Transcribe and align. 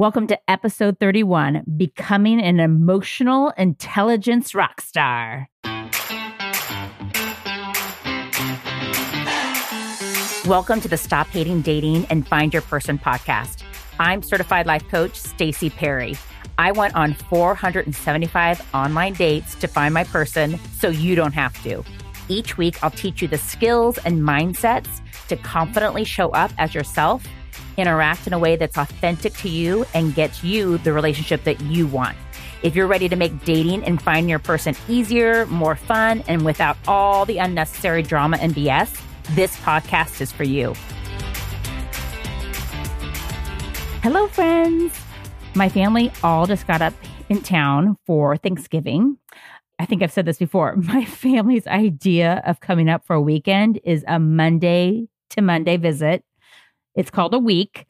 Welcome 0.00 0.28
to 0.28 0.50
episode 0.50 0.98
31 0.98 1.62
Becoming 1.76 2.40
an 2.40 2.58
Emotional 2.58 3.50
Intelligence 3.58 4.54
Rock 4.54 4.80
Star. 4.80 5.50
Welcome 10.46 10.80
to 10.80 10.88
the 10.88 10.96
Stop 10.96 11.26
Hating 11.26 11.60
Dating 11.60 12.06
and 12.06 12.26
Find 12.26 12.50
Your 12.54 12.62
Person 12.62 12.98
podcast. 12.98 13.62
I'm 13.98 14.22
certified 14.22 14.64
life 14.64 14.88
coach 14.88 15.16
Stacy 15.16 15.68
Perry. 15.68 16.16
I 16.56 16.72
went 16.72 16.94
on 16.94 17.12
475 17.12 18.74
online 18.74 19.12
dates 19.12 19.54
to 19.56 19.68
find 19.68 19.92
my 19.92 20.04
person 20.04 20.58
so 20.78 20.88
you 20.88 21.14
don't 21.14 21.34
have 21.34 21.62
to. 21.64 21.84
Each 22.30 22.56
week, 22.56 22.82
I'll 22.82 22.90
teach 22.90 23.20
you 23.20 23.28
the 23.28 23.36
skills 23.36 23.98
and 23.98 24.22
mindsets 24.22 25.02
to 25.28 25.36
confidently 25.36 26.04
show 26.04 26.30
up 26.30 26.52
as 26.56 26.74
yourself 26.74 27.22
interact 27.80 28.26
in 28.26 28.32
a 28.32 28.38
way 28.38 28.56
that's 28.56 28.76
authentic 28.76 29.32
to 29.38 29.48
you 29.48 29.86
and 29.94 30.14
gets 30.14 30.44
you 30.44 30.78
the 30.78 30.92
relationship 30.92 31.44
that 31.44 31.60
you 31.62 31.86
want. 31.86 32.16
If 32.62 32.76
you're 32.76 32.86
ready 32.86 33.08
to 33.08 33.16
make 33.16 33.44
dating 33.44 33.84
and 33.84 34.00
finding 34.00 34.28
your 34.28 34.38
person 34.38 34.74
easier, 34.88 35.46
more 35.46 35.76
fun, 35.76 36.22
and 36.28 36.44
without 36.44 36.76
all 36.86 37.24
the 37.24 37.38
unnecessary 37.38 38.02
drama 38.02 38.36
and 38.40 38.54
BS, 38.54 39.00
this 39.30 39.56
podcast 39.58 40.20
is 40.20 40.30
for 40.30 40.44
you. 40.44 40.74
Hello, 44.02 44.28
friends. 44.28 44.98
My 45.54 45.68
family 45.68 46.12
all 46.22 46.46
just 46.46 46.66
got 46.66 46.82
up 46.82 46.94
in 47.28 47.40
town 47.40 47.96
for 48.06 48.36
Thanksgiving. 48.36 49.18
I 49.78 49.86
think 49.86 50.02
I've 50.02 50.12
said 50.12 50.26
this 50.26 50.38
before. 50.38 50.76
My 50.76 51.04
family's 51.04 51.66
idea 51.66 52.42
of 52.44 52.60
coming 52.60 52.90
up 52.90 53.06
for 53.06 53.14
a 53.14 53.20
weekend 53.20 53.80
is 53.84 54.04
a 54.06 54.18
Monday 54.18 55.08
to 55.30 55.42
Monday 55.42 55.76
visit 55.76 56.24
it's 56.94 57.10
called 57.10 57.34
a 57.34 57.38
week. 57.38 57.86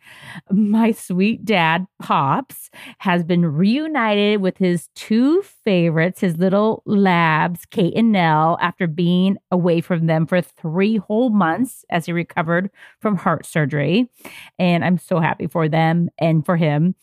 My 0.50 0.92
sweet 0.92 1.45
dad, 1.45 1.86
Pops, 2.02 2.70
has 2.98 3.24
been 3.24 3.46
reunited 3.46 4.41
with 4.42 4.58
his 4.58 4.88
two 4.95 5.42
favorites, 5.64 6.20
his 6.20 6.36
little 6.36 6.83
labs, 6.84 7.64
Kate 7.66 7.94
and 7.97 8.12
Nell, 8.12 8.58
after 8.60 8.86
being 8.86 9.38
away 9.50 9.80
from 9.80 10.06
them 10.06 10.27
for 10.27 10.42
three 10.42 10.98
whole 10.98 11.30
months 11.30 11.84
as 11.91 12.06
he 12.06 12.12
recovered 12.12 12.70
from 13.00 13.16
heart 13.16 13.47
surgery. 13.47 14.10
And 14.58 14.84
I'm 14.84 14.98
so 14.98 15.19
happy 15.19 15.47
for 15.47 15.69
them 15.69 16.10
and 16.19 16.44
for 16.44 16.56
him. 16.56 16.94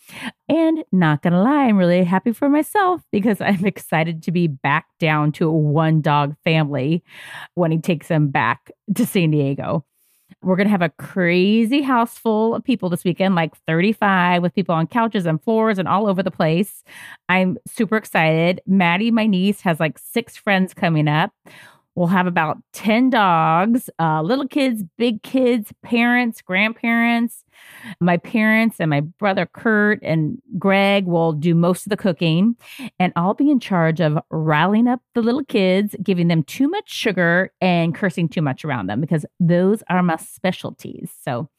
And 0.47 0.83
not 0.91 1.23
gonna 1.23 1.41
lie, 1.41 1.65
I'm 1.65 1.77
really 1.77 2.03
happy 2.03 2.31
for 2.31 2.47
myself 2.47 3.01
because 3.11 3.41
I'm 3.41 3.65
excited 3.65 4.23
to 4.23 4.31
be 4.31 4.47
back 4.47 4.85
down 4.99 5.31
to 5.33 5.47
a 5.47 5.51
one 5.51 6.01
dog 6.01 6.35
family 6.43 7.03
when 7.55 7.71
he 7.71 7.79
takes 7.79 8.07
them 8.07 8.29
back 8.29 8.71
to 8.95 9.05
San 9.05 9.31
Diego. 9.31 9.83
We're 10.47 10.55
going 10.55 10.67
to 10.67 10.71
have 10.71 10.81
a 10.81 10.89
crazy 10.89 11.81
house 11.81 12.17
full 12.17 12.55
of 12.55 12.63
people 12.63 12.89
this 12.89 13.03
weekend, 13.03 13.35
like 13.35 13.53
35 13.67 14.41
with 14.41 14.55
people 14.55 14.73
on 14.73 14.87
couches 14.87 15.25
and 15.25 15.43
floors 15.43 15.77
and 15.77 15.89
all 15.89 16.07
over 16.07 16.23
the 16.23 16.31
place. 16.31 16.85
I'm 17.27 17.57
super 17.67 17.97
excited. 17.97 18.61
Maddie, 18.65 19.11
my 19.11 19.27
niece, 19.27 19.59
has 19.61 19.79
like 19.81 19.99
six 19.99 20.37
friends 20.37 20.73
coming 20.73 21.09
up. 21.09 21.33
We'll 21.97 22.05
have 22.09 22.27
about 22.27 22.59
10 22.73 23.09
dogs, 23.09 23.89
uh, 23.99 24.21
little 24.21 24.47
kids, 24.47 24.83
big 24.99 25.23
kids, 25.23 25.73
parents, 25.81 26.43
grandparents. 26.43 27.43
My 27.99 28.17
parents 28.17 28.75
and 28.79 28.91
my 28.91 29.01
brother 29.01 29.47
Kurt 29.47 30.03
and 30.03 30.39
Greg 30.59 31.07
will 31.07 31.33
do 31.33 31.55
most 31.55 31.87
of 31.87 31.89
the 31.89 31.97
cooking. 31.97 32.55
And 32.99 33.13
I'll 33.15 33.33
be 33.33 33.49
in 33.49 33.59
charge 33.59 33.99
of 33.99 34.19
riling 34.29 34.87
up 34.87 35.01
the 35.15 35.23
little 35.23 35.43
kids, 35.43 35.95
giving 36.03 36.27
them 36.27 36.43
too 36.43 36.67
much 36.67 36.87
sugar 36.87 37.51
and 37.61 37.95
cursing 37.95 38.29
too 38.29 38.43
much 38.43 38.63
around 38.63 38.85
them 38.85 39.01
because 39.01 39.25
those 39.39 39.81
are 39.89 40.03
my 40.03 40.17
specialties. 40.17 41.09
So 41.23 41.49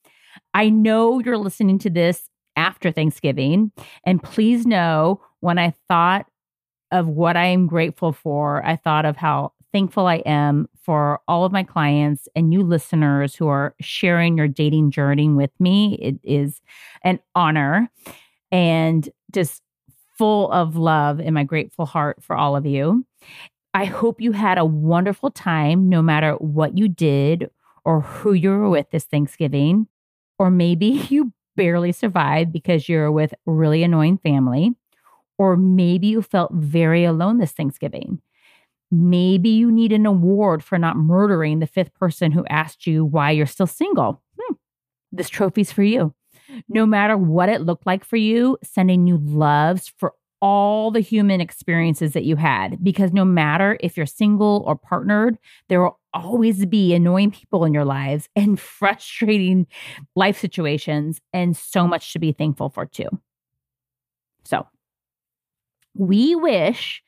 I 0.55 0.71
know 0.71 1.19
you're 1.19 1.37
listening 1.37 1.81
to 1.81 1.91
this 1.91 2.31
after 2.55 2.93
Thanksgiving. 2.93 3.73
And 4.05 4.23
please 4.23 4.67
know 4.67 5.21
when 5.41 5.59
I 5.59 5.75
thought 5.89 6.27
of 6.93 7.09
what 7.09 7.37
I 7.37 7.47
am 7.47 7.67
grateful 7.67 8.13
for, 8.13 8.65
I 8.65 8.77
thought 8.77 9.05
of 9.05 9.17
how 9.17 9.53
thankful 9.79 10.09
I 10.09 10.17
am 10.27 10.69
for 10.83 11.21
all 11.29 11.45
of 11.45 11.53
my 11.53 11.63
clients 11.63 12.29
and 12.35 12.53
you 12.53 12.65
listeners 12.65 13.37
who 13.37 13.47
are 13.47 13.77
sharing 13.81 14.37
your 14.37 14.49
dating 14.49 14.91
journey 14.91 15.29
with 15.29 15.53
me. 15.61 15.97
It 16.03 16.17
is 16.25 16.61
an 17.05 17.21
honor 17.37 17.89
and 18.51 19.09
just 19.33 19.63
full 20.17 20.51
of 20.51 20.75
love 20.75 21.21
in 21.21 21.33
my 21.33 21.45
grateful 21.45 21.87
heart 21.87 22.21
for 22.25 22.35
all 22.35 22.57
of 22.57 22.67
you. 22.67 23.07
I 23.73 23.85
hope 23.85 24.21
you 24.21 24.33
had 24.33 24.59
a 24.59 24.65
wonderful 24.65 25.31
time 25.31 25.89
no 25.89 26.03
matter 26.03 26.33
what 26.33 26.77
you 26.77 26.89
did 26.89 27.49
or 27.85 28.01
who 28.01 28.33
you 28.33 28.51
were 28.51 28.69
with 28.69 28.91
this 28.91 29.05
Thanksgiving. 29.05 29.87
Or 30.41 30.51
maybe 30.51 30.87
you 31.09 31.33
barely 31.55 31.93
survived 31.93 32.53
because 32.53 32.89
you're 32.89 33.13
with 33.13 33.33
really 33.47 33.85
annoying 33.85 34.19
family. 34.19 34.75
Or 35.39 35.57
maybe 35.57 36.09
you 36.09 36.21
felt 36.21 36.53
very 36.53 37.05
alone 37.05 37.39
this 37.39 37.53
Thanksgiving. 37.53 38.21
Maybe 38.91 39.51
you 39.51 39.71
need 39.71 39.93
an 39.93 40.07
award 40.07 40.65
for 40.65 40.79
not 40.79 40.97
murdering 40.97 41.59
the 41.59 41.67
fifth 41.67 41.95
person 41.95 42.33
who 42.33 42.47
asked 42.47 42.87
you 42.87 43.05
why 43.05 43.31
you're 43.31 43.47
still 43.47 43.67
single. 43.67 44.23
Hmm. 44.41 44.55
This 45.13 45.29
trophy's 45.29 45.73
for 45.73 45.83
you. 45.83 46.15
No 46.69 46.87
matter 46.87 47.17
what 47.17 47.51
it 47.51 47.61
looked 47.61 47.87
like 47.87 48.05
for 48.05 48.17
you, 48.17 48.57
sending 48.63 49.07
you 49.07 49.19
loves 49.19 49.93
for 49.99 50.15
all 50.41 50.91
the 50.91 51.01
human 51.01 51.41
experiences 51.41 52.13
that 52.13 52.25
you 52.25 52.37
had. 52.37 52.83
Because 52.83 53.13
no 53.13 53.25
matter 53.25 53.77
if 53.81 53.97
you're 53.97 54.07
single 54.07 54.63
or 54.67 54.77
partnered, 54.77 55.39
there 55.69 55.83
will 55.83 55.99
always 56.15 56.65
be 56.67 56.95
annoying 56.95 57.31
people 57.31 57.65
in 57.65 57.75
your 57.75 57.85
lives 57.85 58.29
and 58.37 58.59
frustrating 58.59 59.67
life 60.17 60.39
situations, 60.39 61.21
and 61.33 61.57
so 61.57 61.87
much 61.87 62.13
to 62.13 62.19
be 62.19 62.33
thankful 62.33 62.71
for, 62.71 62.87
too. 62.87 63.09
So, 64.45 64.67
we 65.95 66.35
wish 66.35 67.03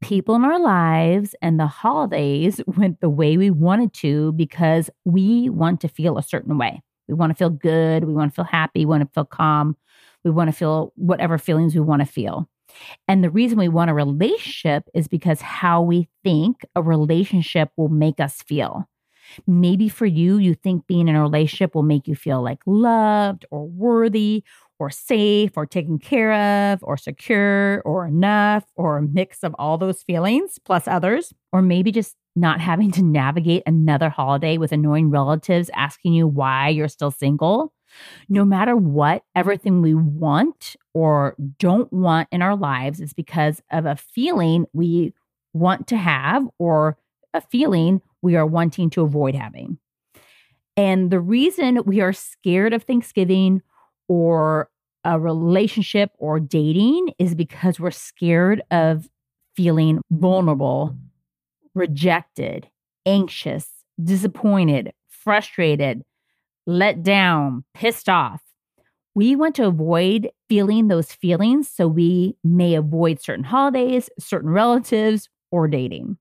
people 0.00 0.34
in 0.34 0.44
our 0.44 0.58
lives 0.58 1.34
and 1.42 1.58
the 1.58 1.66
holidays 1.66 2.60
went 2.66 3.00
the 3.00 3.10
way 3.10 3.36
we 3.36 3.50
wanted 3.50 3.92
to 3.94 4.32
because 4.32 4.90
we 5.04 5.48
want 5.50 5.80
to 5.80 5.88
feel 5.88 6.18
a 6.18 6.22
certain 6.22 6.58
way. 6.58 6.82
We 7.08 7.14
want 7.14 7.30
to 7.30 7.36
feel 7.36 7.50
good. 7.50 8.04
We 8.04 8.14
want 8.14 8.32
to 8.32 8.34
feel 8.34 8.44
happy. 8.44 8.80
We 8.80 8.90
want 8.90 9.02
to 9.02 9.12
feel 9.12 9.24
calm. 9.24 9.76
We 10.24 10.30
want 10.30 10.48
to 10.48 10.56
feel 10.56 10.92
whatever 10.96 11.38
feelings 11.38 11.74
we 11.74 11.80
want 11.80 12.00
to 12.00 12.06
feel. 12.06 12.48
And 13.08 13.24
the 13.24 13.30
reason 13.30 13.58
we 13.58 13.68
want 13.68 13.90
a 13.90 13.94
relationship 13.94 14.84
is 14.94 15.08
because 15.08 15.40
how 15.40 15.82
we 15.82 16.08
think 16.22 16.64
a 16.76 16.82
relationship 16.82 17.70
will 17.76 17.88
make 17.88 18.20
us 18.20 18.42
feel. 18.42 18.88
Maybe 19.46 19.88
for 19.88 20.06
you, 20.06 20.38
you 20.38 20.54
think 20.54 20.86
being 20.86 21.08
in 21.08 21.16
a 21.16 21.22
relationship 21.22 21.74
will 21.74 21.82
make 21.82 22.06
you 22.08 22.14
feel 22.14 22.42
like 22.42 22.58
loved 22.66 23.44
or 23.50 23.66
worthy 23.66 24.44
or 24.80 24.90
safe 24.90 25.52
or 25.56 25.66
taken 25.66 25.98
care 25.98 26.32
of 26.72 26.80
or 26.82 26.96
secure 26.96 27.82
or 27.84 28.06
enough 28.06 28.64
or 28.74 28.96
a 28.96 29.02
mix 29.02 29.42
of 29.42 29.54
all 29.58 29.78
those 29.78 30.02
feelings 30.02 30.58
plus 30.64 30.88
others. 30.88 31.32
Or 31.52 31.62
maybe 31.62 31.92
just 31.92 32.16
not 32.34 32.60
having 32.70 32.90
to 32.92 33.02
navigate 33.02 33.62
another 33.66 34.08
holiday 34.08 34.58
with 34.58 34.72
annoying 34.72 35.10
relatives 35.10 35.70
asking 35.74 36.14
you 36.14 36.26
why 36.26 36.68
you're 36.68 36.88
still 36.88 37.10
single. 37.10 37.72
No 38.28 38.44
matter 38.44 38.76
what, 38.76 39.24
everything 39.34 39.82
we 39.82 39.94
want 39.94 40.76
or 40.94 41.34
don't 41.58 41.92
want 41.92 42.28
in 42.30 42.40
our 42.40 42.56
lives 42.56 43.00
is 43.00 43.12
because 43.12 43.60
of 43.70 43.84
a 43.84 43.96
feeling 43.96 44.66
we 44.72 45.12
want 45.52 45.88
to 45.88 45.96
have 45.96 46.46
or 46.58 46.96
a 47.34 47.40
feeling 47.40 48.00
we 48.22 48.36
are 48.36 48.46
wanting 48.46 48.90
to 48.90 49.02
avoid 49.02 49.34
having. 49.34 49.78
And 50.76 51.10
the 51.10 51.20
reason 51.20 51.80
we 51.84 52.00
are 52.00 52.12
scared 52.12 52.72
of 52.72 52.84
Thanksgiving 52.84 53.62
or 54.10 54.68
a 55.04 55.20
relationship 55.20 56.10
or 56.18 56.40
dating 56.40 57.12
is 57.20 57.32
because 57.36 57.78
we're 57.78 57.92
scared 57.92 58.60
of 58.72 59.08
feeling 59.54 60.00
vulnerable, 60.10 60.96
rejected, 61.76 62.68
anxious, 63.06 63.68
disappointed, 64.02 64.92
frustrated, 65.08 66.02
let 66.66 67.04
down, 67.04 67.62
pissed 67.72 68.08
off. 68.08 68.42
We 69.14 69.36
want 69.36 69.54
to 69.56 69.68
avoid 69.68 70.30
feeling 70.48 70.88
those 70.88 71.12
feelings 71.12 71.68
so 71.68 71.86
we 71.86 72.36
may 72.42 72.74
avoid 72.74 73.20
certain 73.20 73.44
holidays, 73.44 74.10
certain 74.18 74.50
relatives, 74.50 75.28
or 75.52 75.68
dating. 75.68 76.18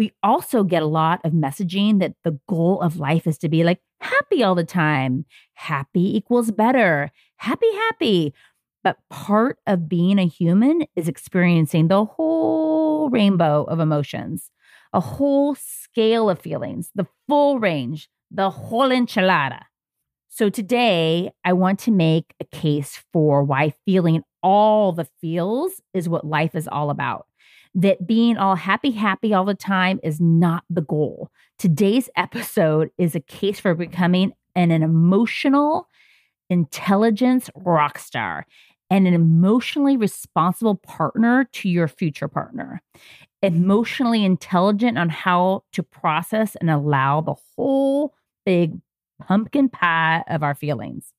We 0.00 0.14
also 0.22 0.64
get 0.64 0.82
a 0.82 0.86
lot 0.86 1.20
of 1.24 1.32
messaging 1.32 2.00
that 2.00 2.14
the 2.24 2.40
goal 2.48 2.80
of 2.80 2.96
life 2.96 3.26
is 3.26 3.36
to 3.36 3.50
be 3.50 3.64
like 3.64 3.80
happy 4.00 4.42
all 4.42 4.54
the 4.54 4.64
time. 4.64 5.26
Happy 5.52 6.16
equals 6.16 6.50
better 6.50 7.10
happy, 7.36 7.70
happy. 7.74 8.34
But 8.82 8.96
part 9.10 9.58
of 9.66 9.90
being 9.90 10.18
a 10.18 10.26
human 10.26 10.86
is 10.96 11.06
experiencing 11.06 11.88
the 11.88 12.06
whole 12.06 13.10
rainbow 13.10 13.64
of 13.64 13.78
emotions, 13.78 14.50
a 14.94 15.00
whole 15.00 15.54
scale 15.54 16.30
of 16.30 16.38
feelings, 16.38 16.90
the 16.94 17.06
full 17.28 17.58
range, 17.58 18.08
the 18.30 18.48
whole 18.48 18.88
enchilada. 18.88 19.64
So 20.30 20.48
today, 20.48 21.30
I 21.44 21.52
want 21.52 21.78
to 21.80 21.90
make 21.90 22.32
a 22.40 22.44
case 22.44 23.04
for 23.12 23.42
why 23.42 23.74
feeling 23.84 24.22
all 24.42 24.92
the 24.92 25.08
feels 25.20 25.82
is 25.92 26.08
what 26.08 26.26
life 26.26 26.54
is 26.54 26.66
all 26.68 26.88
about. 26.88 27.26
That 27.74 28.06
being 28.06 28.36
all 28.36 28.56
happy, 28.56 28.90
happy 28.90 29.32
all 29.32 29.44
the 29.44 29.54
time 29.54 30.00
is 30.02 30.20
not 30.20 30.64
the 30.68 30.82
goal. 30.82 31.30
Today's 31.58 32.08
episode 32.16 32.90
is 32.98 33.14
a 33.14 33.20
case 33.20 33.60
for 33.60 33.74
becoming 33.74 34.32
an, 34.56 34.70
an 34.72 34.82
emotional 34.82 35.86
intelligence 36.48 37.48
rock 37.54 37.98
star. 37.98 38.46
and 38.92 39.06
an 39.06 39.14
emotionally 39.14 39.96
responsible 39.96 40.74
partner 40.74 41.48
to 41.52 41.68
your 41.68 41.86
future 41.86 42.26
partner. 42.26 42.82
Emotionally 43.40 44.24
intelligent 44.24 44.98
on 44.98 45.08
how 45.08 45.62
to 45.72 45.82
process 45.82 46.56
and 46.56 46.68
allow 46.68 47.20
the 47.20 47.36
whole 47.56 48.12
big 48.44 48.80
pumpkin 49.22 49.68
pie 49.68 50.24
of 50.28 50.42
our 50.42 50.56
feelings. 50.56 51.12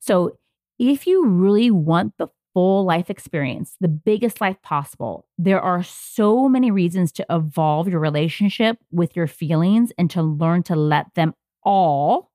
So, 0.00 0.36
if 0.80 1.06
you 1.06 1.26
really 1.26 1.70
want 1.70 2.14
the 2.18 2.26
full 2.54 2.84
life 2.84 3.10
experience, 3.10 3.76
the 3.80 3.88
biggest 3.88 4.40
life 4.40 4.60
possible, 4.62 5.26
there 5.38 5.60
are 5.60 5.82
so 5.82 6.48
many 6.48 6.70
reasons 6.70 7.12
to 7.12 7.26
evolve 7.30 7.88
your 7.88 8.00
relationship 8.00 8.78
with 8.90 9.14
your 9.16 9.26
feelings 9.26 9.92
and 9.98 10.10
to 10.10 10.22
learn 10.22 10.62
to 10.64 10.76
let 10.76 11.14
them 11.14 11.34
all, 11.62 12.30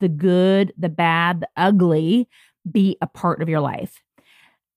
the 0.00 0.08
good, 0.08 0.72
the 0.76 0.88
bad, 0.88 1.40
the 1.40 1.48
ugly, 1.56 2.28
be 2.70 2.96
a 3.00 3.06
part 3.06 3.42
of 3.42 3.48
your 3.48 3.60
life. 3.60 4.02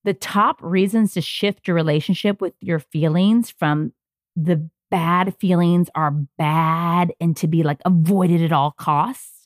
The 0.04 0.14
top 0.14 0.58
reasons 0.62 1.14
to 1.14 1.22
shift 1.22 1.68
your 1.68 1.76
relationship 1.76 2.42
with 2.42 2.54
your 2.62 2.80
feelings 2.80 3.50
from 3.50 3.94
the 4.36 4.70
bad 4.90 5.36
feelings 5.38 5.90
are 5.96 6.12
bad 6.12 7.12
and 7.20 7.36
to 7.38 7.48
be 7.48 7.64
like 7.64 7.82
avoided 7.84 8.42
at 8.42 8.54
all 8.54 8.72
costs 8.72 9.37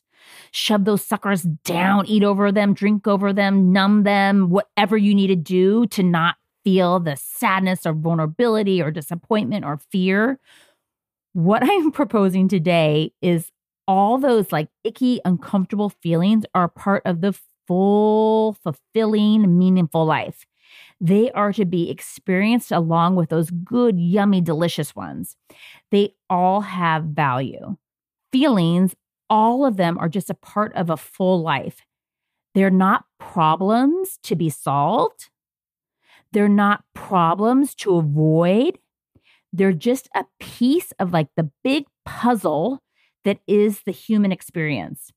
shove 0.50 0.84
those 0.84 1.04
suckers 1.04 1.42
down, 1.42 2.06
eat 2.06 2.22
over 2.22 2.52
them, 2.52 2.74
drink 2.74 3.06
over 3.06 3.32
them, 3.32 3.72
numb 3.72 4.02
them, 4.02 4.50
whatever 4.50 4.96
you 4.96 5.14
need 5.14 5.28
to 5.28 5.36
do 5.36 5.86
to 5.88 6.02
not 6.02 6.36
feel 6.64 7.00
the 7.00 7.16
sadness 7.16 7.86
or 7.86 7.92
vulnerability 7.92 8.80
or 8.80 8.90
disappointment 8.90 9.64
or 9.64 9.78
fear. 9.90 10.38
What 11.32 11.62
I'm 11.68 11.90
proposing 11.92 12.48
today 12.48 13.12
is 13.20 13.50
all 13.88 14.18
those 14.18 14.52
like 14.52 14.68
icky, 14.84 15.20
uncomfortable 15.24 15.90
feelings 15.90 16.44
are 16.54 16.68
part 16.68 17.02
of 17.04 17.20
the 17.20 17.34
full, 17.66 18.54
fulfilling, 18.62 19.58
meaningful 19.58 20.04
life. 20.04 20.46
They 21.00 21.30
are 21.32 21.52
to 21.54 21.64
be 21.64 21.90
experienced 21.90 22.70
along 22.70 23.16
with 23.16 23.30
those 23.30 23.50
good, 23.50 23.98
yummy, 23.98 24.40
delicious 24.40 24.94
ones. 24.94 25.36
They 25.90 26.14
all 26.30 26.60
have 26.60 27.04
value. 27.04 27.76
Feelings 28.30 28.94
all 29.32 29.64
of 29.64 29.78
them 29.78 29.96
are 29.96 30.10
just 30.10 30.28
a 30.28 30.34
part 30.34 30.74
of 30.74 30.90
a 30.90 30.96
full 30.96 31.40
life. 31.40 31.86
They're 32.54 32.68
not 32.68 33.06
problems 33.18 34.18
to 34.24 34.36
be 34.36 34.50
solved. 34.50 35.30
They're 36.32 36.50
not 36.50 36.84
problems 36.92 37.74
to 37.76 37.96
avoid. 37.96 38.78
They're 39.50 39.72
just 39.72 40.10
a 40.14 40.26
piece 40.38 40.92
of 40.98 41.14
like 41.14 41.28
the 41.34 41.50
big 41.64 41.86
puzzle 42.04 42.82
that 43.24 43.38
is 43.46 43.80
the 43.86 43.90
human 43.90 44.32
experience. 44.32 45.10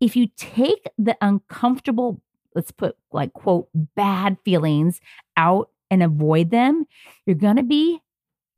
If 0.00 0.16
you 0.16 0.28
take 0.38 0.88
the 0.96 1.18
uncomfortable, 1.20 2.22
let's 2.54 2.72
put 2.72 2.96
like, 3.12 3.34
quote, 3.34 3.68
bad 3.94 4.38
feelings 4.42 5.02
out 5.36 5.68
and 5.90 6.02
avoid 6.02 6.50
them, 6.50 6.86
you're 7.26 7.36
going 7.36 7.56
to 7.56 7.62
be 7.62 8.00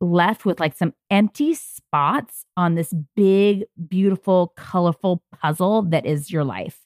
left 0.02 0.44
with 0.44 0.60
like 0.60 0.76
some 0.76 0.92
empty 1.10 1.54
spots 1.54 2.44
on 2.56 2.74
this 2.74 2.92
big, 3.14 3.64
beautiful, 3.88 4.52
colorful 4.56 5.22
puzzle 5.40 5.82
that 5.82 6.04
is 6.04 6.30
your 6.30 6.44
life. 6.44 6.80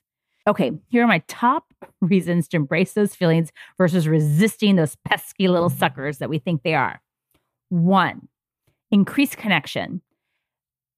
Okay, 0.46 0.72
here 0.88 1.02
are 1.02 1.08
my 1.08 1.22
top 1.26 1.64
reasons 2.00 2.46
to 2.48 2.56
embrace 2.56 2.92
those 2.92 3.14
feelings 3.14 3.50
versus 3.78 4.06
resisting 4.06 4.76
those 4.76 4.96
pesky 5.04 5.48
little 5.48 5.70
suckers 5.70 6.18
that 6.18 6.30
we 6.30 6.38
think 6.38 6.62
they 6.62 6.74
are. 6.74 7.00
One, 7.70 8.28
increase 8.92 9.34
connection. 9.34 10.02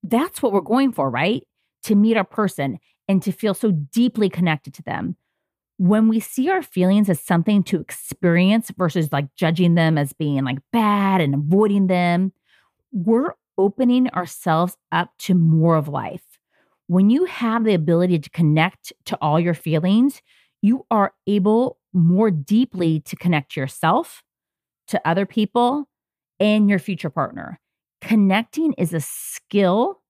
That's 0.02 0.42
what 0.42 0.52
we're 0.52 0.60
going 0.60 0.92
for, 0.92 1.08
right? 1.08 1.44
To 1.84 1.94
meet 1.94 2.16
our 2.16 2.24
person 2.24 2.78
and 3.06 3.22
to 3.22 3.32
feel 3.32 3.54
so 3.54 3.70
deeply 3.70 4.28
connected 4.28 4.74
to 4.74 4.82
them 4.82 5.16
when 5.78 6.08
we 6.08 6.18
see 6.20 6.50
our 6.50 6.62
feelings 6.62 7.08
as 7.08 7.20
something 7.20 7.62
to 7.62 7.80
experience 7.80 8.70
versus 8.76 9.12
like 9.12 9.34
judging 9.36 9.74
them 9.74 9.96
as 9.96 10.12
being 10.12 10.44
like 10.44 10.58
bad 10.72 11.20
and 11.20 11.34
avoiding 11.34 11.86
them, 11.86 12.32
we're 12.92 13.34
opening 13.56 14.08
ourselves 14.10 14.76
up 14.92 15.12
to 15.18 15.34
more 15.34 15.76
of 15.76 15.88
life. 15.88 16.38
When 16.88 17.10
you 17.10 17.26
have 17.26 17.64
the 17.64 17.74
ability 17.74 18.18
to 18.18 18.30
connect 18.30 18.92
to 19.06 19.16
all 19.20 19.38
your 19.38 19.54
feelings, 19.54 20.20
you 20.62 20.84
are 20.90 21.12
able 21.26 21.78
more 21.92 22.30
deeply 22.30 23.00
to 23.00 23.16
connect 23.16 23.56
yourself, 23.56 24.22
to 24.88 25.00
other 25.06 25.26
people, 25.26 25.88
and 26.40 26.68
your 26.68 26.78
future 26.78 27.10
partner. 27.10 27.60
Connecting 28.00 28.72
is 28.74 28.92
a 28.94 29.00
skill, 29.00 30.00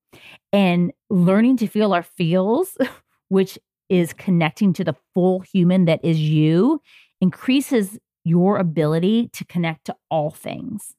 and 0.52 0.92
learning 1.10 1.58
to 1.58 1.66
feel 1.66 1.92
our 1.92 2.02
feels, 2.02 2.76
which 3.28 3.58
is 3.88 4.12
connecting 4.12 4.72
to 4.74 4.84
the 4.84 4.96
full 5.14 5.40
human 5.40 5.86
that 5.86 6.04
is 6.04 6.18
you 6.20 6.80
increases 7.20 7.98
your 8.24 8.58
ability 8.58 9.28
to 9.32 9.44
connect 9.46 9.86
to 9.86 9.96
all 10.10 10.30
things. 10.30 10.94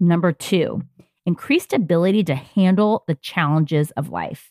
Number 0.00 0.32
two, 0.32 0.82
increased 1.26 1.72
ability 1.72 2.24
to 2.24 2.34
handle 2.34 3.04
the 3.06 3.14
challenges 3.16 3.90
of 3.92 4.10
life. 4.10 4.50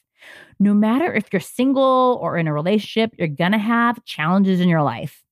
No 0.60 0.74
matter 0.74 1.14
if 1.14 1.26
you're 1.34 1.40
single 1.40 2.20
or 2.22 2.38
in 2.38 2.48
a 2.48 2.54
relationship, 2.54 3.12
you're 3.18 3.28
going 3.28 3.52
to 3.52 3.58
have 3.58 4.06
challenges 4.06 4.60
in 4.60 4.70
your 4.70 4.84
life. 4.84 5.24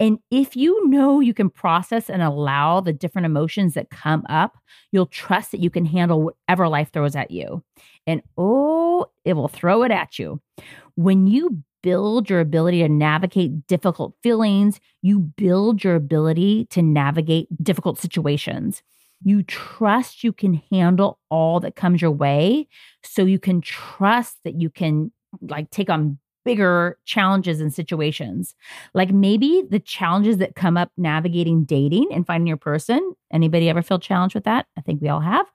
And 0.00 0.18
if 0.30 0.56
you 0.56 0.88
know 0.88 1.20
you 1.20 1.32
can 1.32 1.48
process 1.48 2.10
and 2.10 2.22
allow 2.22 2.80
the 2.80 2.92
different 2.92 3.26
emotions 3.26 3.74
that 3.74 3.90
come 3.90 4.24
up, 4.28 4.58
you'll 4.92 5.06
trust 5.06 5.52
that 5.52 5.60
you 5.60 5.70
can 5.70 5.86
handle 5.86 6.22
whatever 6.22 6.68
life 6.68 6.90
throws 6.92 7.16
at 7.16 7.30
you. 7.30 7.62
And 8.06 8.22
oh, 8.36 9.06
it 9.24 9.34
will 9.34 9.48
throw 9.48 9.82
it 9.84 9.90
at 9.90 10.18
you. 10.18 10.40
When 10.96 11.26
you 11.26 11.62
build 11.82 12.30
your 12.30 12.40
ability 12.40 12.78
to 12.82 12.88
navigate 12.88 13.66
difficult 13.66 14.14
feelings, 14.22 14.80
you 15.02 15.18
build 15.18 15.84
your 15.84 15.94
ability 15.96 16.66
to 16.70 16.80
navigate 16.80 17.46
difficult 17.62 17.98
situations. 17.98 18.82
You 19.22 19.42
trust 19.42 20.24
you 20.24 20.32
can 20.32 20.62
handle 20.70 21.18
all 21.30 21.60
that 21.60 21.76
comes 21.76 22.00
your 22.00 22.10
way. 22.10 22.68
So 23.02 23.24
you 23.24 23.38
can 23.38 23.60
trust 23.60 24.38
that 24.44 24.60
you 24.60 24.70
can 24.70 25.12
like 25.42 25.70
take 25.70 25.90
on 25.90 26.18
bigger 26.44 26.98
challenges 27.04 27.60
and 27.60 27.72
situations. 27.72 28.54
Like 28.92 29.10
maybe 29.10 29.62
the 29.68 29.80
challenges 29.80 30.38
that 30.38 30.54
come 30.54 30.76
up 30.76 30.90
navigating 30.96 31.64
dating 31.64 32.08
and 32.12 32.26
finding 32.26 32.46
your 32.46 32.56
person. 32.56 33.14
Anybody 33.32 33.68
ever 33.68 33.82
feel 33.82 33.98
challenged 33.98 34.34
with 34.34 34.44
that? 34.44 34.66
I 34.76 34.80
think 34.82 35.00
we 35.00 35.08
all 35.08 35.20
have. 35.20 35.46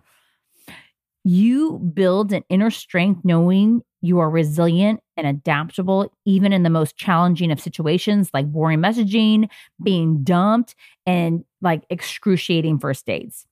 You 1.31 1.77
build 1.77 2.33
an 2.33 2.43
inner 2.49 2.71
strength 2.71 3.23
knowing 3.23 3.83
you 4.01 4.17
are 4.17 4.31
resilient 4.31 4.99
and 5.15 5.27
adaptable, 5.27 6.11
even 6.25 6.51
in 6.51 6.63
the 6.63 6.71
most 6.71 6.97
challenging 6.97 7.51
of 7.51 7.61
situations 7.61 8.31
like 8.33 8.51
boring 8.51 8.79
messaging, 8.79 9.47
being 9.83 10.23
dumped, 10.23 10.73
and 11.05 11.45
like 11.61 11.83
excruciating 11.91 12.79
first 12.79 13.05
dates. 13.05 13.45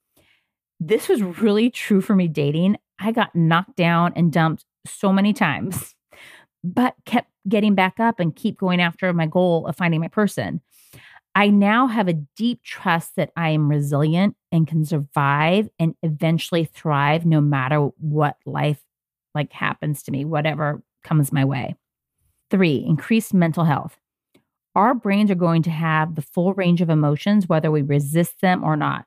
This 0.80 1.08
was 1.08 1.22
really 1.22 1.70
true 1.70 2.02
for 2.02 2.16
me 2.16 2.28
dating. 2.28 2.78
I 2.98 3.12
got 3.12 3.36
knocked 3.36 3.76
down 3.76 4.12
and 4.16 4.34
dumped 4.34 4.66
so 4.88 5.14
many 5.14 5.32
times, 5.32 5.94
but 6.64 6.96
kept 7.06 7.30
getting 7.48 7.76
back 7.76 8.00
up 8.00 8.20
and 8.20 8.36
keep 8.36 8.58
going 8.58 8.82
after 8.82 9.14
my 9.14 9.28
goal 9.28 9.68
of 9.68 9.78
finding 9.78 10.02
my 10.02 10.08
person. 10.08 10.62
I 11.38 11.52
now 11.52 11.86
have 11.86 12.08
a 12.08 12.14
deep 12.14 12.64
trust 12.64 13.16
that 13.16 13.30
I 13.36 13.50
am 13.50 13.70
resilient 13.70 14.36
and 14.52 14.66
can 14.66 14.84
survive 14.84 15.70
and 15.78 15.94
eventually 16.02 16.66
thrive 16.66 17.28
no 17.28 17.42
matter 17.42 17.90
what 18.00 18.38
life 18.48 18.82
like 19.36 19.54
happens 19.54 20.02
to 20.04 20.12
me, 20.12 20.26
whatever 20.26 20.82
comes 21.04 21.32
my 21.32 21.46
way. 21.46 21.76
Three, 22.50 22.78
increased 22.78 23.36
mental 23.36 23.66
health. 23.66 24.00
Our 24.74 24.96
brains 24.96 25.30
are 25.30 25.36
going 25.36 25.62
to 25.62 25.70
have 25.70 26.16
the 26.16 26.24
full 26.24 26.56
range 26.56 26.82
of 26.82 26.90
emotions, 26.90 27.48
whether 27.48 27.70
we 27.70 27.84
resist 27.84 28.42
them 28.42 28.64
or 28.64 28.76
not. 28.76 29.06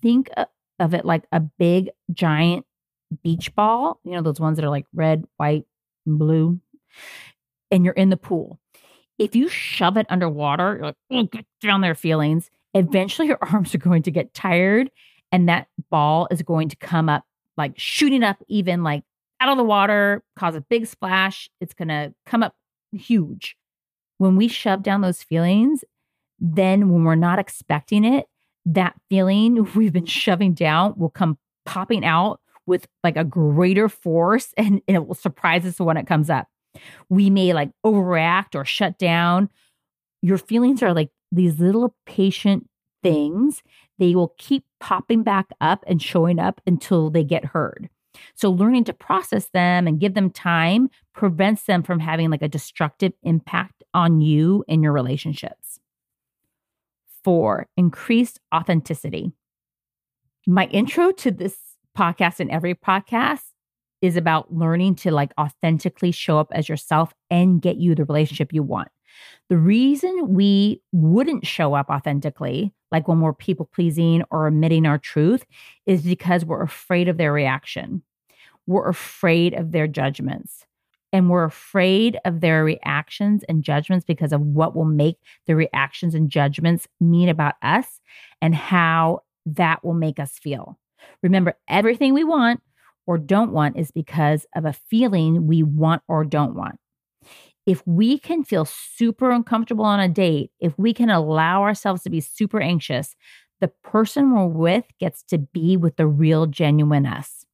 Think 0.00 0.30
of 0.78 0.94
it 0.94 1.04
like 1.04 1.24
a 1.32 1.40
big, 1.40 1.90
giant 2.12 2.66
beach 3.24 3.52
ball, 3.56 3.98
you 4.04 4.12
know, 4.12 4.22
those 4.22 4.38
ones 4.38 4.58
that 4.58 4.64
are 4.64 4.70
like 4.70 4.86
red, 4.94 5.24
white, 5.38 5.64
and 6.06 6.20
blue, 6.20 6.60
and 7.72 7.84
you're 7.84 7.94
in 7.94 8.10
the 8.10 8.16
pool 8.16 8.60
if 9.18 9.34
you 9.34 9.48
shove 9.48 9.96
it 9.96 10.06
underwater, 10.08 10.76
you're 10.76 10.86
like, 10.86 10.96
oh, 11.10 11.22
get 11.24 11.44
down 11.60 11.80
there, 11.80 11.94
feelings. 11.94 12.50
Eventually, 12.74 13.28
your 13.28 13.38
arms 13.42 13.74
are 13.74 13.78
going 13.78 14.02
to 14.04 14.10
get 14.10 14.34
tired, 14.34 14.90
and 15.32 15.48
that 15.48 15.68
ball 15.90 16.28
is 16.30 16.42
going 16.42 16.68
to 16.68 16.76
come 16.76 17.08
up, 17.08 17.24
like 17.56 17.72
shooting 17.76 18.22
up, 18.22 18.42
even 18.48 18.82
like 18.82 19.02
out 19.40 19.48
of 19.48 19.56
the 19.56 19.64
water, 19.64 20.22
cause 20.36 20.54
a 20.54 20.60
big 20.60 20.86
splash. 20.86 21.50
It's 21.60 21.74
going 21.74 21.88
to 21.88 22.14
come 22.26 22.42
up 22.42 22.54
huge. 22.92 23.56
When 24.18 24.36
we 24.36 24.48
shove 24.48 24.82
down 24.82 25.00
those 25.00 25.22
feelings, 25.22 25.84
then 26.40 26.88
when 26.88 27.04
we're 27.04 27.14
not 27.14 27.38
expecting 27.38 28.04
it, 28.04 28.26
that 28.66 28.94
feeling 29.08 29.68
we've 29.74 29.92
been 29.92 30.06
shoving 30.06 30.54
down 30.54 30.94
will 30.96 31.10
come 31.10 31.38
popping 31.64 32.04
out 32.04 32.40
with 32.66 32.86
like 33.02 33.16
a 33.16 33.24
greater 33.24 33.88
force 33.88 34.52
and, 34.56 34.80
and 34.86 34.96
it 34.96 35.06
will 35.06 35.14
surprise 35.14 35.64
us 35.64 35.78
when 35.80 35.96
it 35.96 36.06
comes 36.06 36.28
up. 36.30 36.46
We 37.08 37.30
may 37.30 37.52
like 37.52 37.70
overreact 37.84 38.54
or 38.54 38.64
shut 38.64 38.98
down. 38.98 39.48
Your 40.22 40.38
feelings 40.38 40.82
are 40.82 40.92
like 40.94 41.10
these 41.32 41.58
little 41.60 41.94
patient 42.06 42.68
things. 43.02 43.62
They 43.98 44.14
will 44.14 44.34
keep 44.38 44.64
popping 44.80 45.22
back 45.22 45.46
up 45.60 45.84
and 45.86 46.02
showing 46.02 46.38
up 46.38 46.60
until 46.66 47.10
they 47.10 47.24
get 47.24 47.44
heard. 47.46 47.88
So, 48.34 48.50
learning 48.50 48.84
to 48.84 48.92
process 48.92 49.48
them 49.50 49.86
and 49.86 50.00
give 50.00 50.14
them 50.14 50.30
time 50.30 50.88
prevents 51.14 51.64
them 51.64 51.82
from 51.82 52.00
having 52.00 52.30
like 52.30 52.42
a 52.42 52.48
destructive 52.48 53.12
impact 53.22 53.82
on 53.94 54.20
you 54.20 54.64
and 54.68 54.82
your 54.82 54.92
relationships. 54.92 55.78
four, 57.24 57.66
increased 57.76 58.40
authenticity. 58.54 59.32
My 60.46 60.66
intro 60.66 61.12
to 61.12 61.30
this 61.30 61.58
podcast 61.96 62.40
and 62.40 62.50
every 62.50 62.74
podcast 62.74 63.42
is 64.00 64.16
about 64.16 64.52
learning 64.54 64.94
to 64.96 65.10
like 65.10 65.32
authentically 65.38 66.12
show 66.12 66.38
up 66.38 66.48
as 66.52 66.68
yourself 66.68 67.12
and 67.30 67.62
get 67.62 67.76
you 67.76 67.94
the 67.94 68.04
relationship 68.04 68.52
you 68.52 68.62
want. 68.62 68.88
The 69.48 69.58
reason 69.58 70.34
we 70.34 70.82
wouldn't 70.92 71.46
show 71.46 71.74
up 71.74 71.88
authentically, 71.88 72.72
like 72.92 73.08
when 73.08 73.20
we're 73.20 73.32
people 73.32 73.68
pleasing 73.72 74.22
or 74.30 74.46
admitting 74.46 74.86
our 74.86 74.98
truth, 74.98 75.44
is 75.86 76.02
because 76.02 76.44
we're 76.44 76.62
afraid 76.62 77.08
of 77.08 77.16
their 77.16 77.32
reaction. 77.32 78.02
We're 78.66 78.88
afraid 78.88 79.54
of 79.54 79.72
their 79.72 79.86
judgments. 79.86 80.66
And 81.10 81.30
we're 81.30 81.44
afraid 81.44 82.18
of 82.26 82.40
their 82.40 82.62
reactions 82.62 83.42
and 83.48 83.64
judgments 83.64 84.04
because 84.04 84.32
of 84.32 84.42
what 84.42 84.76
will 84.76 84.84
make 84.84 85.16
the 85.46 85.56
reactions 85.56 86.14
and 86.14 86.28
judgments 86.28 86.86
mean 87.00 87.30
about 87.30 87.54
us 87.62 88.00
and 88.42 88.54
how 88.54 89.20
that 89.46 89.82
will 89.82 89.94
make 89.94 90.20
us 90.20 90.32
feel. 90.32 90.78
Remember, 91.22 91.54
everything 91.66 92.12
we 92.12 92.24
want 92.24 92.60
or 93.08 93.18
don't 93.18 93.52
want 93.52 93.76
is 93.76 93.90
because 93.90 94.46
of 94.54 94.66
a 94.66 94.72
feeling 94.72 95.48
we 95.48 95.64
want 95.64 96.04
or 96.08 96.24
don't 96.24 96.54
want 96.54 96.78
if 97.68 97.86
we 97.86 98.18
can 98.18 98.44
feel 98.44 98.64
super 98.64 99.30
uncomfortable 99.30 99.84
on 99.84 100.00
a 100.00 100.08
date, 100.08 100.50
if 100.58 100.72
we 100.78 100.94
can 100.94 101.10
allow 101.10 101.62
ourselves 101.62 102.02
to 102.02 102.08
be 102.08 102.18
super 102.18 102.62
anxious, 102.62 103.14
the 103.60 103.68
person 103.84 104.34
we're 104.34 104.46
with 104.46 104.86
gets 104.98 105.22
to 105.24 105.36
be 105.36 105.76
with 105.76 105.96
the 105.96 106.06
real, 106.06 106.46
genuine 106.46 107.04
us. 107.04 107.44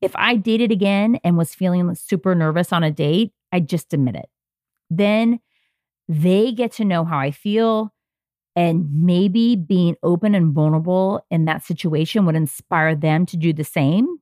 If 0.00 0.10
I 0.16 0.34
dated 0.34 0.72
again 0.72 1.20
and 1.22 1.38
was 1.38 1.54
feeling 1.54 1.94
super 1.94 2.34
nervous 2.34 2.72
on 2.72 2.82
a 2.82 2.90
date, 2.90 3.32
I'd 3.52 3.68
just 3.68 3.94
admit 3.94 4.16
it. 4.16 4.28
Then 4.90 5.38
they 6.08 6.52
get 6.52 6.72
to 6.72 6.84
know 6.84 7.04
how 7.04 7.18
I 7.18 7.30
feel. 7.30 7.92
And 8.56 8.88
maybe 8.92 9.56
being 9.56 9.96
open 10.02 10.34
and 10.34 10.52
vulnerable 10.52 11.24
in 11.30 11.46
that 11.46 11.64
situation 11.64 12.26
would 12.26 12.36
inspire 12.36 12.94
them 12.96 13.24
to 13.26 13.36
do 13.36 13.52
the 13.52 13.64
same. 13.64 14.18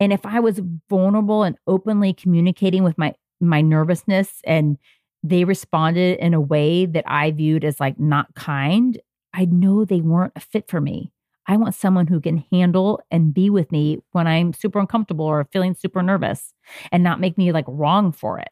And 0.00 0.12
if 0.12 0.24
I 0.26 0.40
was 0.40 0.60
vulnerable 0.88 1.42
and 1.42 1.56
openly 1.66 2.12
communicating 2.12 2.84
with 2.84 2.98
my 2.98 3.14
my 3.40 3.60
nervousness 3.60 4.40
and 4.46 4.78
they 5.22 5.44
responded 5.44 6.18
in 6.18 6.32
a 6.34 6.40
way 6.40 6.86
that 6.86 7.04
I 7.06 7.30
viewed 7.32 7.64
as 7.64 7.80
like 7.80 7.98
not 7.98 8.34
kind, 8.34 8.98
I 9.34 9.44
know 9.46 9.84
they 9.84 10.00
weren't 10.00 10.32
a 10.36 10.40
fit 10.40 10.68
for 10.68 10.80
me. 10.80 11.12
I 11.48 11.56
want 11.56 11.74
someone 11.74 12.06
who 12.06 12.20
can 12.20 12.44
handle 12.50 13.00
and 13.10 13.32
be 13.32 13.50
with 13.50 13.70
me 13.70 13.98
when 14.12 14.26
I'm 14.26 14.52
super 14.52 14.78
uncomfortable 14.78 15.26
or 15.26 15.48
feeling 15.52 15.74
super 15.74 16.02
nervous 16.02 16.52
and 16.90 17.02
not 17.02 17.20
make 17.20 17.38
me 17.38 17.52
like 17.52 17.66
wrong 17.68 18.12
for 18.12 18.38
it. 18.38 18.48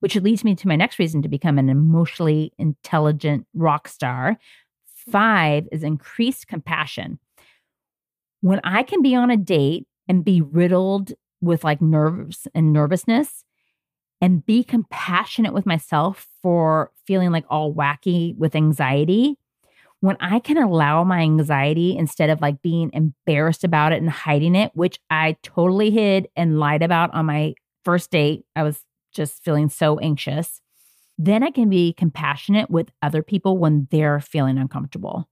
Which 0.00 0.16
leads 0.16 0.44
me 0.44 0.54
to 0.56 0.68
my 0.68 0.76
next 0.76 0.98
reason 0.98 1.22
to 1.22 1.28
become 1.28 1.58
an 1.58 1.68
emotionally 1.68 2.52
intelligent 2.58 3.46
rock 3.54 3.88
star. 3.88 4.38
Five 5.10 5.68
is 5.72 5.82
increased 5.82 6.46
compassion. 6.46 7.18
When 8.40 8.60
I 8.62 8.84
can 8.84 9.02
be 9.02 9.16
on 9.16 9.30
a 9.30 9.36
date 9.36 9.87
and 10.08 10.24
be 10.24 10.40
riddled 10.40 11.12
with 11.40 11.64
like 11.64 11.80
nerves 11.80 12.48
and 12.54 12.72
nervousness, 12.72 13.44
and 14.20 14.44
be 14.44 14.64
compassionate 14.64 15.54
with 15.54 15.66
myself 15.66 16.26
for 16.42 16.90
feeling 17.06 17.30
like 17.30 17.44
all 17.48 17.72
wacky 17.72 18.36
with 18.36 18.56
anxiety. 18.56 19.36
When 20.00 20.16
I 20.20 20.38
can 20.38 20.58
allow 20.58 21.04
my 21.04 21.20
anxiety 21.20 21.96
instead 21.96 22.30
of 22.30 22.40
like 22.40 22.62
being 22.62 22.90
embarrassed 22.92 23.64
about 23.64 23.92
it 23.92 24.00
and 24.00 24.10
hiding 24.10 24.54
it, 24.54 24.70
which 24.74 24.98
I 25.10 25.36
totally 25.42 25.90
hid 25.90 26.28
and 26.36 26.60
lied 26.60 26.82
about 26.82 27.12
on 27.14 27.26
my 27.26 27.54
first 27.84 28.10
date, 28.10 28.44
I 28.54 28.62
was 28.62 28.84
just 29.12 29.42
feeling 29.42 29.68
so 29.68 29.98
anxious. 29.98 30.60
Then 31.16 31.42
I 31.42 31.50
can 31.50 31.68
be 31.68 31.92
compassionate 31.92 32.70
with 32.70 32.90
other 33.02 33.22
people 33.22 33.58
when 33.58 33.88
they're 33.90 34.20
feeling 34.20 34.56
uncomfortable. 34.58 35.28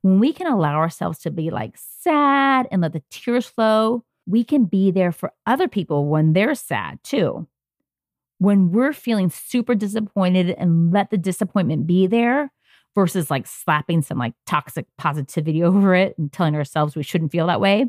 When 0.00 0.20
we 0.20 0.32
can 0.32 0.46
allow 0.46 0.76
ourselves 0.76 1.18
to 1.20 1.30
be 1.30 1.50
like 1.50 1.74
sad 1.76 2.66
and 2.70 2.80
let 2.80 2.94
the 2.94 3.02
tears 3.10 3.46
flow, 3.46 4.04
we 4.28 4.44
can 4.44 4.64
be 4.64 4.90
there 4.90 5.12
for 5.12 5.32
other 5.46 5.68
people 5.68 6.06
when 6.06 6.32
they're 6.34 6.54
sad 6.54 6.98
too 7.02 7.46
when 8.38 8.70
we're 8.70 8.92
feeling 8.92 9.30
super 9.30 9.74
disappointed 9.74 10.50
and 10.50 10.92
let 10.92 11.10
the 11.10 11.18
disappointment 11.18 11.86
be 11.86 12.06
there 12.06 12.52
versus 12.94 13.30
like 13.30 13.46
slapping 13.46 14.02
some 14.02 14.18
like 14.18 14.34
toxic 14.46 14.86
positivity 14.96 15.62
over 15.62 15.94
it 15.94 16.16
and 16.18 16.32
telling 16.32 16.54
ourselves 16.54 16.96
we 16.96 17.02
shouldn't 17.02 17.32
feel 17.32 17.46
that 17.46 17.60
way, 17.60 17.86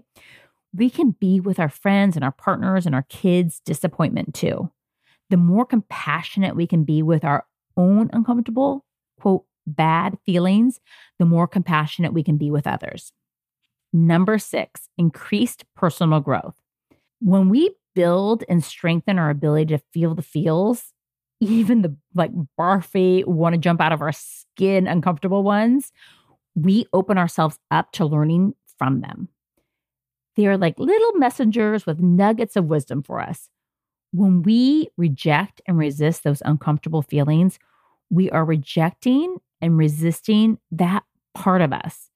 we 0.75 0.89
can 0.89 1.11
be 1.11 1.39
with 1.39 1.59
our 1.59 1.69
friends 1.69 2.15
and 2.15 2.23
our 2.23 2.31
partners 2.31 2.85
and 2.85 2.93
our 2.93 3.05
kids' 3.09 3.61
disappointment 3.65 4.33
too. 4.33 4.69
The 5.29 5.37
more 5.37 5.65
compassionate 5.65 6.55
we 6.55 6.67
can 6.67 6.83
be 6.83 7.01
with 7.01 7.23
our 7.23 7.45
own 7.77 8.09
uncomfortable, 8.13 8.85
quote, 9.19 9.45
bad 9.65 10.17
feelings, 10.25 10.79
the 11.19 11.25
more 11.25 11.47
compassionate 11.47 12.13
we 12.13 12.23
can 12.23 12.37
be 12.37 12.49
with 12.49 12.65
others. 12.65 13.11
Number 13.91 14.37
six, 14.37 14.87
increased 14.97 15.65
personal 15.75 16.19
growth. 16.19 16.55
When 17.19 17.49
we 17.49 17.71
build 17.95 18.43
and 18.47 18.63
strengthen 18.63 19.17
our 19.19 19.29
ability 19.29 19.75
to 19.75 19.83
feel 19.91 20.15
the 20.15 20.21
feels, 20.21 20.93
even 21.41 21.81
the 21.81 21.95
like 22.13 22.31
barfy, 22.57 23.25
want 23.25 23.53
to 23.53 23.59
jump 23.59 23.81
out 23.81 23.91
of 23.91 24.01
our 24.01 24.11
skin, 24.11 24.87
uncomfortable 24.87 25.43
ones, 25.43 25.91
we 26.55 26.85
open 26.93 27.17
ourselves 27.17 27.57
up 27.71 27.91
to 27.93 28.05
learning 28.05 28.53
from 28.77 29.01
them. 29.01 29.29
They 30.35 30.47
are 30.47 30.57
like 30.57 30.79
little 30.79 31.13
messengers 31.13 31.85
with 31.85 31.99
nuggets 31.99 32.55
of 32.55 32.65
wisdom 32.65 33.03
for 33.03 33.19
us. 33.19 33.49
When 34.11 34.41
we 34.41 34.89
reject 34.97 35.61
and 35.67 35.77
resist 35.77 36.23
those 36.23 36.41
uncomfortable 36.45 37.01
feelings, 37.01 37.59
we 38.09 38.29
are 38.31 38.45
rejecting 38.45 39.37
and 39.61 39.77
resisting 39.77 40.57
that 40.71 41.03
part 41.33 41.61
of 41.61 41.73
us. 41.73 42.08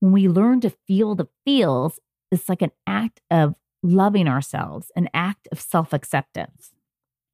When 0.00 0.12
we 0.12 0.28
learn 0.28 0.60
to 0.62 0.70
feel 0.86 1.14
the 1.14 1.28
feels, 1.44 2.00
it's 2.30 2.48
like 2.48 2.62
an 2.62 2.72
act 2.86 3.20
of 3.30 3.54
loving 3.82 4.28
ourselves, 4.28 4.90
an 4.96 5.08
act 5.14 5.48
of 5.52 5.60
self 5.60 5.92
acceptance. 5.92 6.72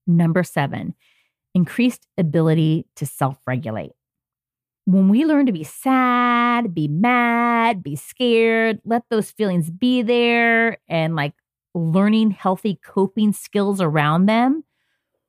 Number 0.06 0.44
seven, 0.44 0.94
increased 1.54 2.06
ability 2.18 2.86
to 2.96 3.06
self 3.06 3.38
regulate. 3.46 3.92
When 4.84 5.08
we 5.08 5.24
learn 5.24 5.46
to 5.46 5.52
be 5.52 5.64
sad, 5.64 6.72
be 6.72 6.86
mad, 6.86 7.82
be 7.82 7.96
scared, 7.96 8.80
let 8.84 9.02
those 9.10 9.32
feelings 9.32 9.70
be 9.70 10.02
there, 10.02 10.78
and 10.88 11.16
like 11.16 11.34
learning 11.74 12.30
healthy 12.30 12.78
coping 12.84 13.32
skills 13.32 13.80
around 13.80 14.26
them, 14.26 14.64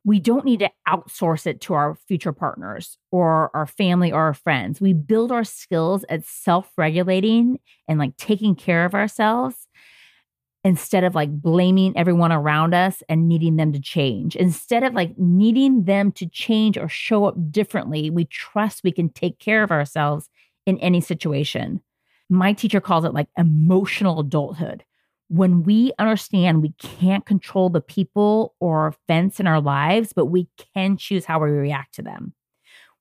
we 0.07 0.21
don't 0.21 0.45
need 0.45 0.61
to 0.61 0.71
outsource 0.87 1.45
it 1.45 1.59
to 1.59 1.73
our 1.73 1.93
future 2.07 2.31
partners 2.31 2.97
or 3.11 3.51
our 3.53 3.67
family 3.67 4.09
or 4.09 4.21
our 4.21 4.33
friends. 4.33 4.79
We 4.79 4.93
build 4.93 5.33
our 5.33 5.43
skills 5.43 6.05
at 6.07 6.23
self 6.23 6.71
regulating 6.77 7.59
and 7.89 7.99
like 7.99 8.15
taking 8.15 8.55
care 8.55 8.85
of 8.85 8.93
ourselves 8.93 9.67
instead 10.63 11.03
of 11.03 11.13
like 11.13 11.29
blaming 11.41 11.91
everyone 11.97 12.31
around 12.31 12.73
us 12.73 13.03
and 13.09 13.27
needing 13.27 13.57
them 13.57 13.73
to 13.73 13.81
change. 13.81 14.37
Instead 14.37 14.83
of 14.83 14.93
like 14.93 15.17
needing 15.17 15.83
them 15.83 16.13
to 16.13 16.25
change 16.25 16.77
or 16.77 16.87
show 16.87 17.25
up 17.25 17.35
differently, 17.51 18.09
we 18.09 18.23
trust 18.23 18.85
we 18.85 18.93
can 18.93 19.09
take 19.09 19.39
care 19.39 19.61
of 19.61 19.71
ourselves 19.71 20.29
in 20.65 20.77
any 20.79 21.01
situation. 21.01 21.81
My 22.29 22.53
teacher 22.53 22.79
calls 22.79 23.03
it 23.03 23.13
like 23.13 23.27
emotional 23.37 24.21
adulthood. 24.21 24.85
When 25.29 25.63
we 25.63 25.91
understand 25.99 26.61
we 26.61 26.73
can't 26.79 27.25
control 27.25 27.69
the 27.69 27.81
people 27.81 28.55
or 28.59 28.95
events 29.09 29.39
in 29.39 29.47
our 29.47 29.59
lives, 29.59 30.13
but 30.13 30.27
we 30.27 30.47
can 30.73 30.95
choose 30.95 31.25
how 31.25 31.39
we 31.39 31.49
react 31.49 31.95
to 31.95 32.01
them. 32.01 32.33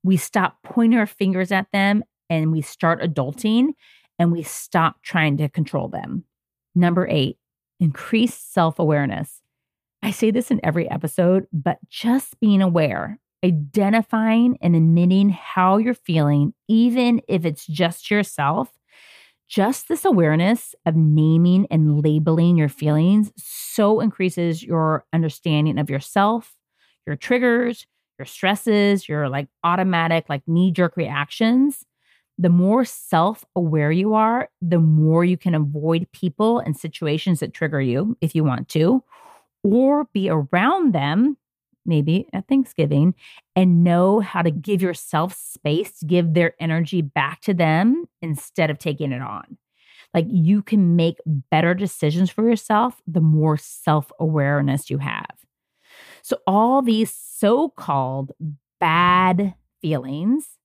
We 0.03 0.17
stop 0.17 0.59
pointing 0.65 0.99
our 0.99 1.07
fingers 1.07 1.53
at 1.53 1.67
them 1.73 2.03
and 2.29 2.51
we 2.51 2.63
start 2.63 3.03
adulting 3.03 3.71
and 4.19 4.33
we 4.33 4.43
stop 4.43 5.03
trying 5.03 5.37
to 5.37 5.49
control 5.49 5.89
them. 5.89 6.25
Number 6.75 7.07
eight, 7.09 7.39
increase 7.81 8.35
self 8.35 8.79
awareness. 8.79 9.41
I 10.03 10.11
say 10.11 10.31
this 10.31 10.51
in 10.51 10.61
every 10.63 10.91
episode, 10.91 11.47
but 11.53 11.79
just 11.89 12.39
being 12.41 12.63
aware, 12.63 13.19
identifying 13.45 14.59
and 14.61 14.77
admitting 14.77 15.31
how 15.31 15.79
you're 15.79 15.95
feeling, 15.95 16.55
even 16.69 17.21
if 17.29 17.45
it's 17.45 17.67
just 17.67 18.11
yourself, 18.11 18.71
just 19.49 19.89
this 19.89 20.05
awareness 20.05 20.75
of 20.87 20.97
naming 20.97 21.67
and 21.71 22.03
labeling 22.03 22.57
your 22.57 22.69
feelings 22.69 23.33
so 23.37 24.01
increases 24.01 24.63
your 24.63 25.05
understanding 25.13 25.79
of 25.79 25.89
yourself, 25.91 26.55
your 27.07 27.17
triggers, 27.17 27.87
your 28.19 28.27
stresses, 28.27 29.09
your 29.09 29.29
like 29.29 29.49
automatic, 29.63 30.27
like 30.29 30.43
knee 30.47 30.73
jerk 30.73 30.97
reactions. 30.97 31.85
The 32.39 32.49
more 32.49 32.85
self 32.85 33.45
aware 33.55 33.91
you 33.91 34.15
are, 34.15 34.49
the 34.61 34.79
more 34.79 35.25
you 35.25 35.37
can 35.37 35.55
avoid 35.55 36.07
people 36.13 36.59
and 36.59 36.77
situations 36.77 37.41
that 37.41 37.55
trigger 37.55 37.81
you 37.81 38.17
if 38.21 38.35
you 38.35 38.45
want 38.45 38.69
to, 38.71 39.03
or 39.63 40.07
be 40.13 40.29
around 40.29 40.93
them, 40.93 41.37
maybe 41.87 42.29
at 42.33 42.49
Thanksgiving, 42.49 43.15
and 43.55 43.85
know 43.85 44.21
how 44.21 44.43
to 44.43 44.51
give 44.51 44.83
yourself 44.83 45.35
space 45.35 45.99
to 45.99 46.07
give 46.07 46.35
their 46.35 46.55
energy 46.61 47.03
back 47.03 47.41
to 47.43 47.55
them 47.55 48.07
instead 48.23 48.71
of 48.71 48.79
taking 48.79 49.13
it 49.13 49.23
on. 49.23 49.57
Like 50.15 50.27
you 50.29 50.63
can 50.63 50.97
make 50.97 51.19
better 51.51 51.75
decisions 51.75 52.31
for 52.31 52.49
yourself 52.49 53.01
the 53.07 53.21
more 53.21 53.57
self 53.57 54.11
awareness 54.19 54.91
you 54.91 54.99
have. 54.99 55.27
So, 56.23 56.39
all 56.47 56.83
these 56.83 57.15
so 57.15 57.69
called 57.71 58.33
bad 58.81 59.55
feelings 59.81 60.57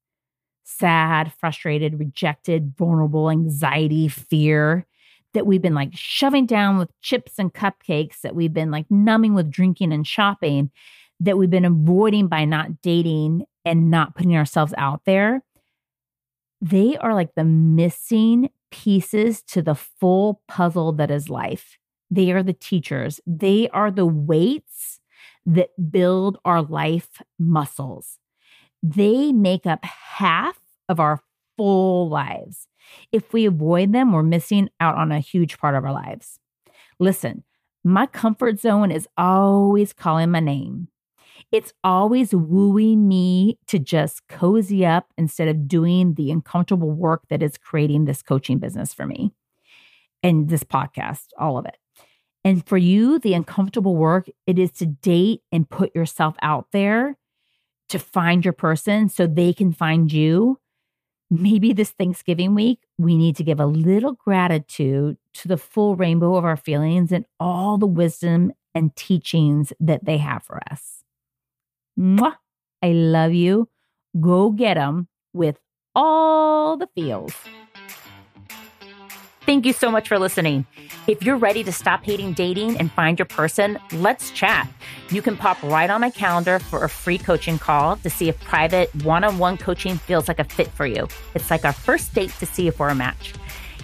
sad, 0.77 1.31
frustrated, 1.33 1.99
rejected, 1.99 2.73
vulnerable, 2.77 3.29
anxiety, 3.29 4.07
fear 4.07 4.85
that 5.33 5.45
we've 5.45 5.61
been 5.61 5.75
like 5.75 5.91
shoving 5.93 6.45
down 6.45 6.77
with 6.77 6.89
chips 7.01 7.33
and 7.37 7.53
cupcakes, 7.53 8.21
that 8.21 8.35
we've 8.35 8.53
been 8.53 8.71
like 8.71 8.89
numbing 8.89 9.33
with 9.33 9.49
drinking 9.49 9.93
and 9.93 10.05
shopping, 10.05 10.71
that 11.21 11.37
we've 11.37 11.49
been 11.49 11.65
avoiding 11.65 12.27
by 12.27 12.45
not 12.45 12.81
dating 12.81 13.45
and 13.63 13.89
not 13.89 14.15
putting 14.15 14.35
ourselves 14.35 14.73
out 14.77 15.01
there, 15.05 15.43
they 16.59 16.97
are 16.97 17.13
like 17.13 17.35
the 17.35 17.43
missing 17.43 18.49
pieces 18.71 19.41
to 19.43 19.61
the 19.61 19.75
full 19.75 20.41
puzzle 20.47 20.91
that 20.93 21.11
is 21.11 21.29
life. 21.29 21.77
They 22.09 22.31
are 22.31 22.43
the 22.43 22.53
teachers, 22.53 23.21
they 23.25 23.69
are 23.69 23.91
the 23.91 24.05
weights 24.05 24.99
that 25.45 25.91
build 25.91 26.37
our 26.43 26.61
life 26.61 27.21
muscles. 27.39 28.17
They 28.83 29.31
make 29.31 29.65
up 29.65 29.85
half 29.85 30.59
of 30.89 30.99
our 30.99 31.21
full 31.55 32.09
lives. 32.09 32.67
If 33.11 33.31
we 33.31 33.45
avoid 33.45 33.93
them, 33.93 34.11
we're 34.11 34.23
missing 34.23 34.69
out 34.79 34.95
on 34.95 35.11
a 35.11 35.19
huge 35.19 35.57
part 35.59 35.75
of 35.75 35.85
our 35.85 35.93
lives. 35.93 36.39
Listen, 36.99 37.43
my 37.83 38.05
comfort 38.05 38.59
zone 38.59 38.91
is 38.91 39.07
always 39.17 39.93
calling 39.93 40.31
my 40.31 40.39
name. 40.39 40.87
It's 41.51 41.73
always 41.83 42.33
wooing 42.33 43.07
me 43.07 43.57
to 43.67 43.77
just 43.77 44.27
cozy 44.29 44.85
up 44.85 45.07
instead 45.17 45.49
of 45.49 45.67
doing 45.67 46.13
the 46.13 46.31
uncomfortable 46.31 46.91
work 46.91 47.23
that 47.29 47.43
is 47.43 47.57
creating 47.57 48.05
this 48.05 48.21
coaching 48.21 48.57
business 48.57 48.93
for 48.93 49.05
me 49.05 49.33
and 50.23 50.49
this 50.49 50.63
podcast, 50.63 51.27
all 51.37 51.57
of 51.57 51.65
it. 51.65 51.77
And 52.43 52.65
for 52.65 52.77
you, 52.77 53.19
the 53.19 53.33
uncomfortable 53.33 53.95
work, 53.95 54.27
it 54.47 54.57
is 54.57 54.71
to 54.73 54.85
date 54.85 55.41
and 55.51 55.69
put 55.69 55.93
yourself 55.93 56.35
out 56.41 56.67
there 56.71 57.17
to 57.89 57.99
find 57.99 58.45
your 58.45 58.53
person 58.53 59.09
so 59.09 59.27
they 59.27 59.53
can 59.53 59.73
find 59.73 60.11
you. 60.11 60.57
Maybe 61.29 61.73
this 61.73 61.91
Thanksgiving 61.91 62.55
week, 62.55 62.79
we 62.97 63.17
need 63.17 63.35
to 63.37 63.43
give 63.43 63.59
a 63.59 63.65
little 63.65 64.13
gratitude 64.13 65.17
to 65.35 65.47
the 65.47 65.57
full 65.57 65.95
rainbow 65.95 66.35
of 66.35 66.45
our 66.45 66.57
feelings 66.57 67.11
and 67.11 67.25
all 67.39 67.77
the 67.77 67.87
wisdom 67.87 68.53
and 68.73 68.95
teachings 68.95 69.73
that 69.79 70.05
they 70.05 70.17
have 70.17 70.43
for 70.43 70.61
us. 70.71 71.03
Mwah! 71.99 72.35
I 72.81 72.91
love 72.91 73.33
you. 73.33 73.67
Go 74.19 74.51
get 74.51 74.75
them 74.75 75.07
with 75.33 75.57
all 75.95 76.77
the 76.77 76.87
feels. 76.95 77.33
Thank 79.45 79.65
you 79.65 79.73
so 79.73 79.91
much 79.91 80.07
for 80.07 80.19
listening. 80.19 80.65
If 81.07 81.23
you're 81.23 81.37
ready 81.37 81.63
to 81.63 81.71
stop 81.71 82.03
hating 82.03 82.33
dating 82.33 82.77
and 82.77 82.91
find 82.91 83.17
your 83.17 83.25
person, 83.25 83.79
let's 83.91 84.29
chat. 84.31 84.67
You 85.09 85.21
can 85.21 85.35
pop 85.35 85.61
right 85.63 85.89
on 85.89 86.01
my 86.01 86.11
calendar 86.11 86.59
for 86.59 86.83
a 86.83 86.89
free 86.89 87.17
coaching 87.17 87.57
call 87.57 87.97
to 87.97 88.09
see 88.09 88.29
if 88.29 88.39
private 88.41 88.93
one 89.03 89.23
on 89.23 89.39
one 89.39 89.57
coaching 89.57 89.97
feels 89.97 90.27
like 90.27 90.39
a 90.39 90.43
fit 90.43 90.67
for 90.67 90.85
you. 90.85 91.07
It's 91.33 91.49
like 91.49 91.65
our 91.65 91.73
first 91.73 92.13
date 92.13 92.31
to 92.39 92.45
see 92.45 92.67
if 92.67 92.79
we're 92.79 92.89
a 92.89 92.95
match. 92.95 93.33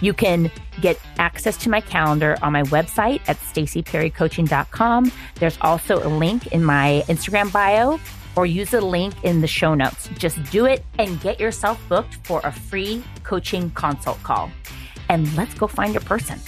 You 0.00 0.12
can 0.12 0.50
get 0.80 0.98
access 1.18 1.56
to 1.58 1.70
my 1.70 1.80
calendar 1.80 2.36
on 2.42 2.52
my 2.52 2.62
website 2.64 3.20
at 3.28 3.36
stacyperrycoaching.com. 3.38 5.12
There's 5.36 5.58
also 5.60 6.06
a 6.06 6.08
link 6.08 6.48
in 6.48 6.64
my 6.64 7.04
Instagram 7.08 7.52
bio 7.52 7.98
or 8.36 8.46
use 8.46 8.72
a 8.74 8.80
link 8.80 9.14
in 9.24 9.40
the 9.40 9.46
show 9.46 9.74
notes. 9.74 10.08
Just 10.16 10.42
do 10.50 10.66
it 10.66 10.84
and 10.98 11.20
get 11.20 11.40
yourself 11.40 11.82
booked 11.88 12.14
for 12.24 12.40
a 12.44 12.52
free 12.52 13.02
coaching 13.24 13.70
consult 13.70 14.22
call. 14.22 14.50
And 15.08 15.34
let's 15.36 15.54
go 15.54 15.66
find 15.66 15.92
your 15.92 16.02
person. 16.02 16.38